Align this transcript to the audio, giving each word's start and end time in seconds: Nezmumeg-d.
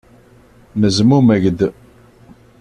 Nezmumeg-d. 0.79 1.59